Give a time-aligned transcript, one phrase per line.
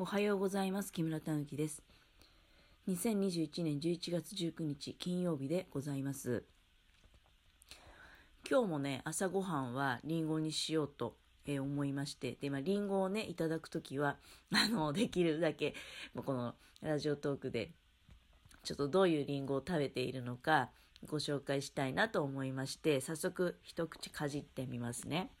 [0.00, 0.92] おはようございます。
[0.92, 1.82] 木村たぬきです。
[2.86, 6.44] 2021年11月19日金曜日でございます。
[8.48, 11.16] 今日もね朝ごはんはりんごにしようと
[11.46, 14.18] え思いましてで今りんごをねいただく時は
[14.54, 15.74] あのできるだけ
[16.14, 17.72] このラジオトークで
[18.62, 20.70] ちょっとどういうりんごを食べているのか
[21.08, 25.32] ご紹介したいなと思いまして早速一口かじってみますね。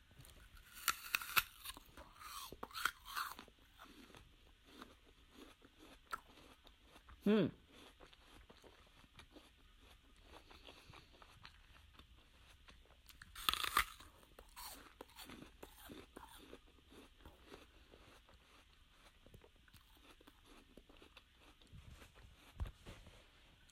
[7.28, 7.52] うん。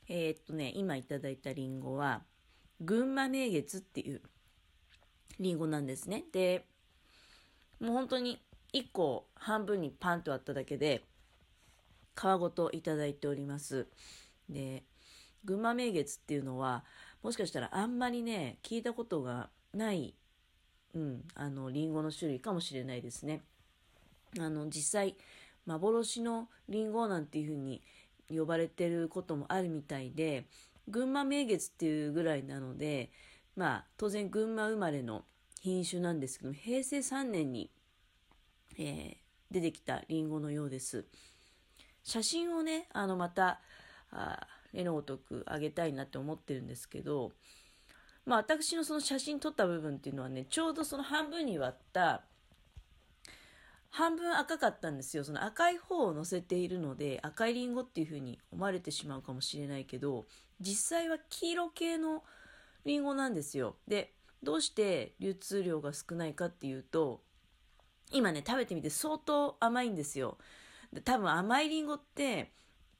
[0.08, 2.22] えー、っとね、今いただいたりんごは、
[2.82, 4.20] 群馬名月っていう
[5.40, 6.24] りんごなんですね。
[6.30, 6.66] で、
[7.80, 8.38] もう本当に
[8.74, 11.04] 1個半分にパンと割っただけで、
[12.16, 13.86] 皮ごといただいております。
[14.48, 14.82] で、
[15.44, 16.84] 群馬名月っていうのは、
[17.22, 20.14] もしかしたらあんまりね、聞いたことがない、
[20.94, 23.42] うん、あの、リンゴの種類かもしれないですね。
[24.38, 25.16] あの、実際、
[25.66, 27.82] 幻のリンゴなんていうふうに
[28.28, 30.46] 呼ばれてることもあるみたいで、
[30.88, 33.10] 群馬名月っていうぐらいなので、
[33.56, 35.24] まあ、当然群馬生まれの
[35.60, 37.70] 品種なんですけど平成3年に、
[38.78, 39.16] えー、
[39.50, 41.06] 出てきたリンゴのようです。
[42.06, 43.60] 写真をね、あの、また、
[44.12, 47.32] あ例のごとくあげたいなって思ってるんですけど、
[48.24, 52.22] まあ私のその写真撮った部分っていうのはね、ちょうどその半分に割った、
[53.90, 55.24] 半分赤かったんですよ。
[55.24, 60.26] その赤い方を乗せているので、赤いリンゴっていう風に思われてしまうかもしれないけど、
[60.60, 62.22] 実際は黄色系の
[62.84, 63.76] リンゴなんですよ。
[63.88, 64.12] で、
[64.44, 67.22] どうして流通量が少ないかっていうと、
[68.12, 70.38] 今ね、食べてみて相当甘いんですよ。
[71.02, 72.52] 多分甘いりんごって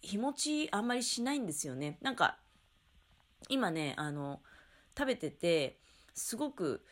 [0.02, 1.98] 日持ちあんまりしないんですよね。
[2.00, 2.38] なんか
[3.48, 4.40] 今ねあの
[4.96, 5.78] 食べてて
[6.14, 6.84] すごく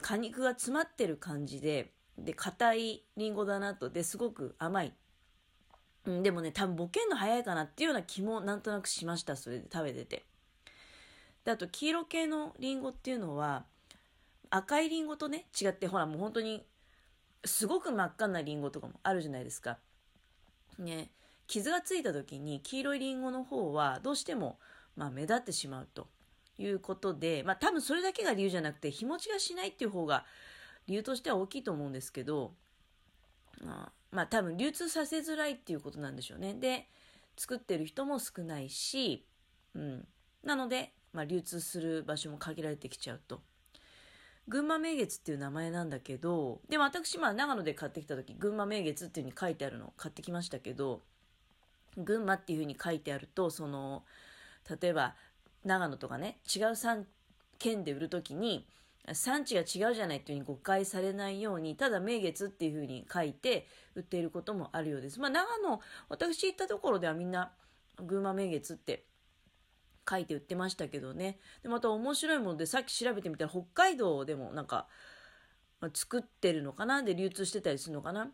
[0.00, 3.90] 果肉が詰まってる感じでで硬いりんごだなと。
[3.90, 4.94] ですごく甘い、
[6.06, 10.24] うん、でもね多分ボケんの早いかなっていうような気もなんとなくしましたそれで食べてて。
[11.44, 13.64] であと黄色系のりんごっていうのは
[14.50, 16.64] 赤いりんごとね違ってほらもう本当に
[17.44, 19.78] すごく真っ赤なりんごとかもあるじゃないですか。
[20.78, 21.10] ね、
[21.46, 24.58] 傷がついた時に黄色いりんごの方はどうしても、
[24.96, 26.08] まあ、目立ってしまうと
[26.58, 30.24] いうことで、まあ、多分それだけが理由じゃなくて日持ちがしないっていう方が
[30.86, 32.54] 理由としては大きいと思うんですけど、
[33.64, 36.54] まあ、まあ多分流通させづらいっていうことなんでしょうね。
[36.54, 36.88] で
[37.36, 39.26] 作ってる人も少ないし、
[39.74, 40.06] うん、
[40.44, 43.40] なので、まあ、流通する場所も限られてきちゃうと。
[44.48, 51.02] 群馬名月っていう名前なんだけど、でも私、まあ長野で買ってきた時、群馬名月っていう風に書いてあるのを買ってきましたけど、
[51.96, 54.04] 群馬っていう風に書いてあると、その、
[54.80, 55.14] 例えば
[55.64, 57.06] 長野とかね、違う産
[57.58, 58.66] 県で売る時に、
[59.12, 65.20] 産地が違うじゃないっていうふうに誤解されないように、ただ名月っていうふうに書いて売っていることもあるようです。
[65.20, 67.52] まあ長野、私行ったところではみんな
[68.04, 69.04] 群馬名月って
[70.08, 71.38] 書いて売ってましたけどね。
[71.62, 74.88] で、また面白いもので、さっき調べてみたら北海道でもなんか、
[75.80, 77.02] まあ、作ってるのかな？
[77.02, 78.30] で流通してたりするのかな？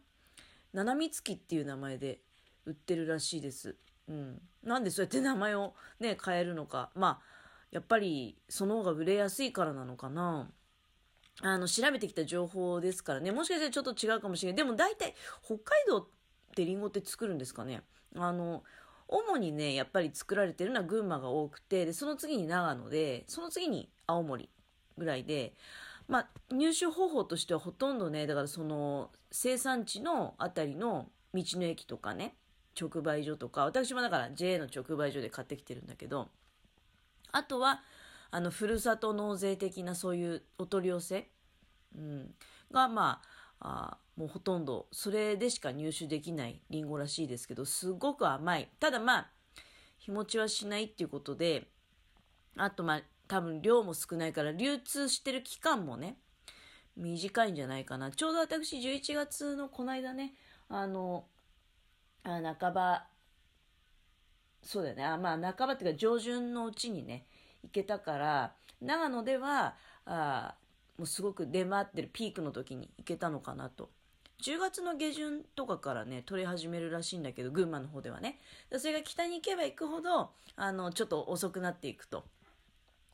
[0.72, 2.20] 七海月っていう名前で
[2.66, 3.76] 売ってるらしいです。
[4.08, 4.40] うん。
[4.62, 6.90] なんでそうやって名前をね、変えるのか。
[6.94, 7.20] まあ、
[7.70, 10.50] やっぱりその方が売れやすいからなのかな。
[11.40, 13.30] あの、調べてきた情報ですからね。
[13.30, 14.56] もしかしたらちょっと違うかもしれない。
[14.56, 15.14] でも大体、
[15.44, 16.06] 北海道っ
[16.54, 17.82] てリンゴって作るんですかね？
[18.16, 18.64] あの、
[19.08, 24.48] 主にね、やっぱり作られてるのは群馬が多くて、で、その次に長野で、その次に青森
[24.98, 25.54] ぐらいで、
[26.08, 32.34] まあ、入手方法としてはほとんどね、だからその、生産地のあたりの道の駅とかね、
[32.78, 36.28] 直売所とか、私もだから JA の直売所で買ってきてるんだけど、
[37.32, 37.82] あとは、
[38.30, 41.28] あの、ふるさと納税的なそういうお取り寄せ、
[41.96, 42.34] うん、
[42.70, 43.22] が、ま
[43.60, 48.68] あ、あもうほとんどそれでしか入手できないりんごらしいですけどすごく甘い。
[48.80, 49.30] ただまあ
[49.96, 51.68] 日持ちはしないっていうことで
[52.56, 56.16] あとまあ多分量も少ないから流通してる期間もね
[56.96, 58.10] 短いんじゃないかな。
[58.10, 60.34] ちょうど私11月のこの間ね
[60.68, 61.24] あの
[62.24, 63.06] あ半ば
[64.64, 65.04] そうだよね。
[65.04, 67.24] あまあ半ばっていうか上旬のうちにね
[67.62, 69.76] 行けたから長野では
[70.06, 70.56] あ
[70.96, 73.90] もうすごく出回ってるピークの時に行けたのかなと。
[74.42, 78.38] 10月の下旬とかからね、取り始めるらしいんだけど、群馬の方ではね。
[78.76, 82.24] それが北に行けば行くほど、あの、ちょっと遅くなっていくと。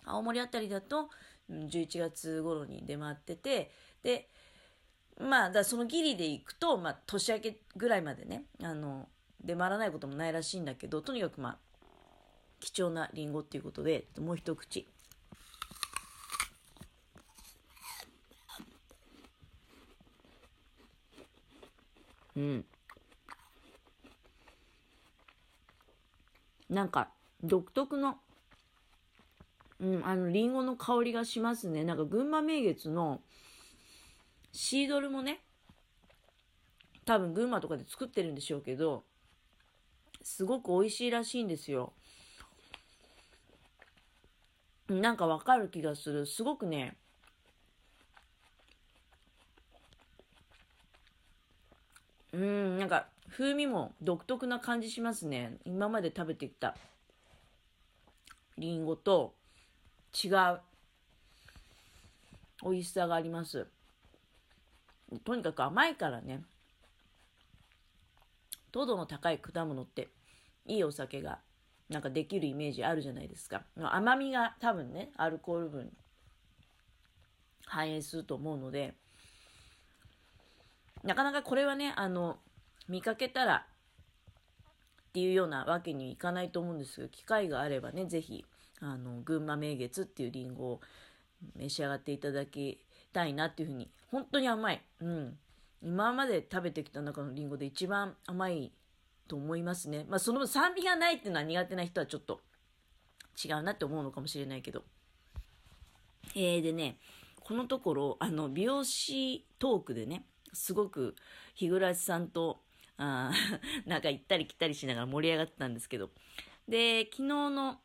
[0.04, 1.08] 青森あたりだと、
[1.50, 3.70] 11月頃に出回ってて、
[4.02, 4.28] で、
[5.18, 9.08] まあ、だそのギリで行くと、まあ、年明けぐらいまでね、あの、
[9.42, 11.58] 出回らないこともないらしいんだけど、とにかくまあ、
[12.60, 14.86] 貴重なリンゴっていうことで、もう一口。
[22.36, 22.64] うん。
[26.68, 27.10] なんか、
[27.42, 28.18] 独特の、
[29.80, 31.84] うん、あの、リンゴの香りがしますね。
[31.84, 33.20] なんか、群馬名月の、
[34.52, 35.40] シードルもね、
[37.04, 39.04] 多分群馬とかで作ってるんでしょうけど、
[40.22, 41.92] すごく美味しいらしいんですよ。
[44.88, 46.26] なんかわかる気がする。
[46.26, 46.96] すごくね、
[52.34, 55.56] うん、なんか風味も独特な感じしますね。
[55.64, 56.76] 今まで食べてきた
[58.58, 59.34] りんごと
[60.12, 60.60] 違う
[62.64, 63.68] 美味しさがあります。
[65.24, 66.42] とにかく甘いからね。
[68.72, 70.08] 糖度の高い果物って
[70.66, 71.38] いいお酒が
[71.88, 73.62] なんかできるイメージあるじゃないですか。
[73.76, 75.92] 甘みが多分ね、アルコール分
[77.64, 78.94] 反映すると思うので、
[81.04, 82.38] なかなかこれはね、あの、
[82.88, 83.66] 見かけたら
[85.08, 88.44] っていうようなわけにいかないと思うんですけど、機会があればね、ぜひ、
[88.80, 90.80] あの、群馬名月っていうりんごを
[91.56, 92.80] 召し上がっていただき
[93.12, 94.82] たいなっていうふうに、本当に甘い。
[95.00, 95.38] うん。
[95.82, 98.72] 今まで食べてきた中のりんごで一番甘い
[99.28, 100.06] と思いますね。
[100.08, 102.40] まあ、その酸味がないっていうのは苦手な人はちょっと
[103.44, 104.84] 違うなって思うのかもしれないけど。
[106.34, 106.98] えー、でね、
[107.40, 110.24] このところ、あの、美容師トークでね、
[110.54, 111.16] すごく
[111.54, 112.60] 日暮さんと、
[112.96, 113.32] あ
[113.86, 116.10] なんか行ったり来たりしながら盛り上がってたんですけど、
[116.68, 117.80] で、昨日の、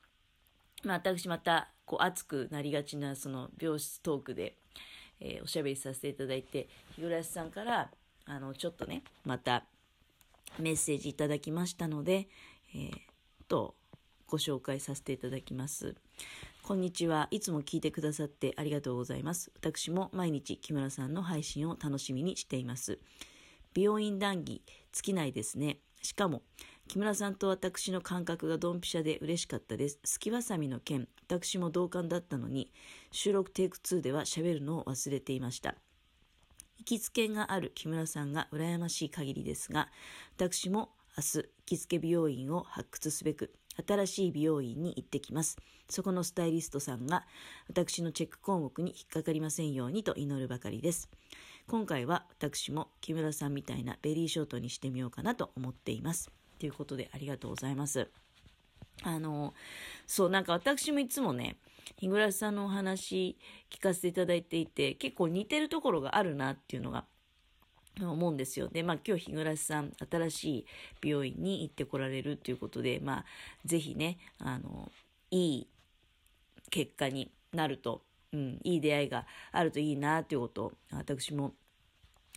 [0.84, 4.56] まあ、私また、こう、熱くなりがちな、その、病室トークで、
[5.20, 7.92] えー、おしゃべりさせていただいて、日暮さんから、
[8.26, 9.66] あの、ちょっとね、また、
[10.58, 12.30] メッセージいただきましたので、
[12.74, 12.92] えー、
[13.48, 13.76] と、
[14.28, 15.96] ご紹介させていただきます。
[16.62, 17.28] こんにちは。
[17.32, 19.52] いつも聞いてくださってありがとうございます。
[19.56, 23.00] 私も毎日木村さんの配信を楽しみにしています。
[23.74, 24.62] 美容院談義
[24.92, 25.80] 尽きないですね。
[26.02, 26.44] しかも、
[26.88, 30.00] 木村さんと私の感覚がドンピシャで嬉しかったです。
[30.04, 32.72] すきわさみの件、私も同感だったのに、
[33.12, 35.76] 収録テイク2では喋るのを忘れていました。
[36.78, 39.90] 行きつけがある木村さんが羨ましい限りですが、
[40.38, 43.54] 私も明日、行きつけ美容院を発掘すべく、
[43.88, 45.58] 新しい美容院に行ってきます。
[45.90, 47.26] そこのスタイリストさんが
[47.68, 51.10] 私のチェック項目に引っかかりませんようにと祈るばかりです。
[51.68, 56.32] 今回は私も木村さんみたいなベリーショートにしてみようかなと思っています。
[56.60, 58.10] ということでありがとうございます。
[59.04, 59.54] あの、
[60.08, 61.58] そう、なんか私もいつもね、
[61.98, 63.38] 日暮さんのお話
[63.70, 67.06] 聞かせていただいていて、結構似てるところがあるなっていうのが
[68.06, 68.68] 思うんですよ。
[68.68, 70.66] で、まあ今日日暮さん、新しい
[71.02, 73.26] 美容院に行ってこられるということで、まあ
[73.66, 74.92] ぜひね、あの、
[75.32, 75.68] いい
[76.70, 81.54] 結果になると、うん、いい出会いがあるといいなということを、私も、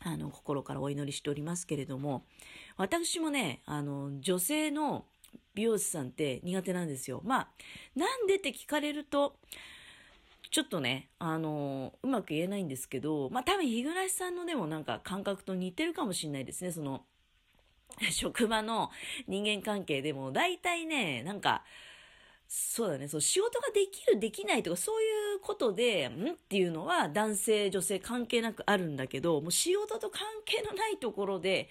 [0.01, 2.25] あの、心からお祈りしておりますけれども、
[2.77, 5.07] 私もね、あの、女性の
[5.55, 7.21] 美容師さんって苦手なんですよ。
[7.25, 7.49] まあ、
[7.95, 9.37] なんでって聞かれると、
[10.53, 16.71] ちょっとね、あのうまく言えないんですけど、まあ多分日暮さんのでもなんか感覚と似てるかもしれないですね。
[16.73, 17.07] その、
[18.13, 18.91] 職場の
[19.27, 20.31] 人間関係でも。
[20.31, 21.65] 大体ね、なんか、
[22.49, 26.33] そうだね、そう、仕事ができる、できないとか、そういうことで、ん？
[26.33, 31.71] っていうのは男性、女性関係なくあるんだけど、もう仕事と関係のないところで、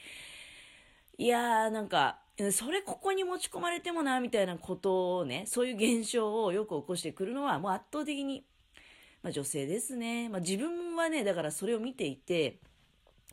[1.19, 2.19] いやー、なんか、
[2.51, 8.43] それここに持ち込まれてもな、みたいなことをね、そういう現象をよく起こしてくるのは、もう圧倒的に
[9.23, 10.29] まあ、女性ですね。
[10.29, 12.59] まあ、自分はね、だからそれを見ていて、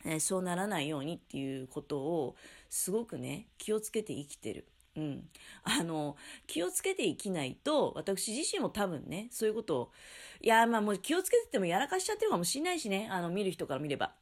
[0.05, 2.37] えそうならないようにっていうことを
[2.71, 4.67] すごくね、気をつけて生きてる。
[4.97, 5.29] うん。
[5.63, 6.17] あの、
[6.47, 9.93] 気をつけて生きないと、私自身も多分ね、そういうことを、
[10.41, 14.13] いや、まあもう気をつけててもやらかしちゃってるかもしんないしね、あの、見る人から見れば。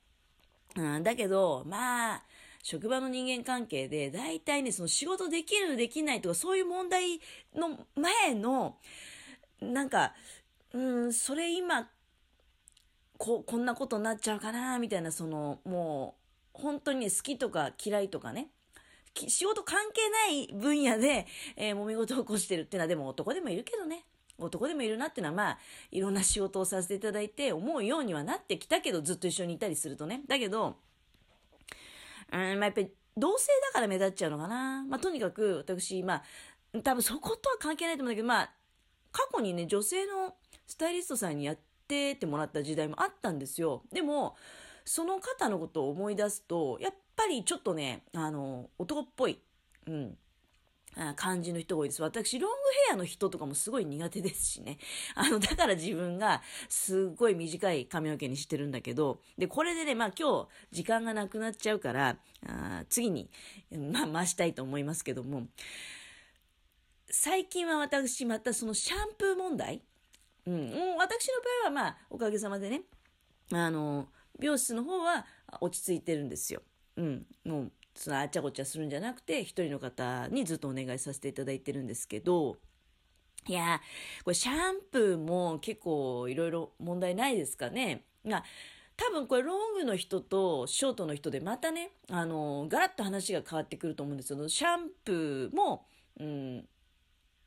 [0.76, 2.22] うん、だけど、まあ、
[2.62, 7.20] 職場の人間関係で、大体ね、その仕事できる、できないとか、そういう問題
[7.54, 8.76] の前の、
[9.60, 10.14] なんか、
[10.72, 11.88] うん、それ今、
[13.18, 16.16] こ、こんなことになっちゃうかな、みたいな、その、も
[16.54, 18.48] う、本当にね、好きとか嫌いとかね、
[19.28, 24.04] 仕事関係ない分野で、えー、揉み事を起こしてるっていうのは、でも男でもいるけどね。
[24.38, 25.58] 男でもいるなっていうのは、まあ、
[25.90, 30.22] いろんな仕事をさせていただいて、思うようにはなってきたけど、ずっと一緒にいたりするとね。
[30.26, 30.76] だけど、
[32.32, 34.84] うん、まあ、やっぱり、同性だから目立っちゃうのかな。
[34.84, 36.22] まあ、とにかく、私、ま
[36.74, 38.50] あ、多分そことは関係ないと思うんだけど、まあ、
[39.16, 40.34] 過去にね、女性の
[40.66, 41.58] スタイリストさんにやっ
[41.88, 43.82] てってもらった時代もあったんですよ。
[43.90, 44.36] でも、
[44.84, 49.40] その方のことを思い出すと、やっぱりちょっとね、あの、男っぽい、
[49.86, 50.18] うん、
[51.14, 52.02] 感じの人が多いです。
[52.02, 52.56] 私、ロング
[52.88, 54.76] ヘアの人とかもすごい苦手ですしね。
[55.16, 63.30] あの、だから自分がすっごい短い髪の毛にしてるんだけど、で、これでね、まあ今日時間がなくなっちゃうから、あ次に、
[63.70, 65.46] まあ増したいと思いますけども、
[67.10, 69.82] 最近は私またそのシャンプー問題、
[70.46, 70.64] うん、もう
[70.98, 72.82] 私の場合はまあおかげさまでね、
[73.52, 74.08] あの、
[74.38, 75.24] 美容室の方は
[75.60, 76.62] 落ち着いてるんですよ。
[76.96, 82.56] うん、もうそのあちゃこちゃするんじゃなくて、一人の方にずっとお願いさせていただいてるんですけど、
[83.48, 83.80] いや
[84.24, 88.04] これシャンプーも結構いろいろ問題ないですかね？
[88.24, 88.44] まあ
[88.96, 95.84] 多分これロングの人とショートの人でまたね、あの、ガラッと話が変わってくると思うんですけど、シャンプーも、
[96.18, 96.68] うん、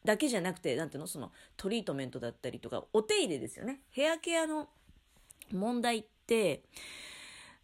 [0.06, 3.82] だけじゃなくて、なんていうの、そのトリートメントだったりとか、お手入れですよね。
[3.92, 4.70] ヘアケアの
[5.52, 6.64] 問題って、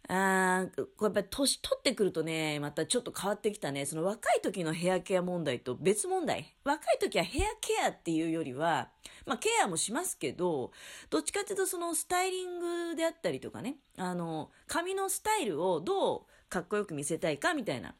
[0.08, 3.86] あこれやっぱり年取ってくるとね、またちょっと変わってきたね。
[3.86, 6.54] その若い時のヘアケア問題と別問題。
[6.62, 8.90] 若い時はヘアケアっていうよりは、
[9.24, 10.70] まあケアもしますけど、
[11.10, 17.94] どっちかっていうとそのスタイリングであったりとかね、あの、髪のスタイルをどうかっこよく見せたいかみたいな。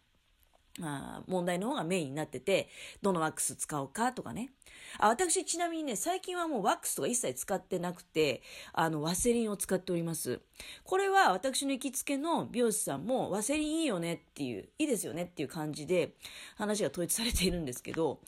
[0.83, 2.69] あ問題の方がメインになってて、
[3.03, 4.51] どのワックス使おうかとかね。
[4.99, 8.43] あ私、ちなみにね、最近はもうワックスとか一切使ってなくて、
[8.73, 10.41] あの、ワセリンを使っております。
[10.85, 16.15] これは私の行きつけの美容師さんも、ワセリンいいよねっていう、いいですよねっていう感じで、
[16.57, 18.21] 話が統一されているんですけど、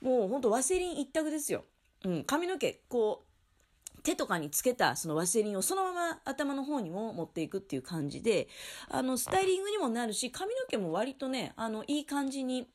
[0.00, 1.64] もうほんとワセリン一択ですよ。
[2.04, 3.33] うん、髪の毛、こう、
[4.04, 8.48] 手とかにつけたそのワセリンをそのまま頭の方にも持っていくっていう感じで、
[8.88, 12.68] あの、スタイリングにもなるし、髪の毛も割とね、あの、いい感じに、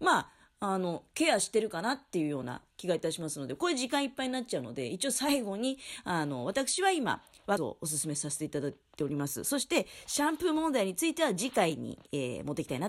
[0.00, 0.28] まあ、
[0.62, 9.44] あの、ケアしてるかなっていうような気がいたしますので、これ時間いっぱいになっちゃうので、一応最後に、あの、私は今、ワをお勧めさせていただいております。
[9.44, 12.88] そして、シャンプー問題については次回に、えー、持っていきたいな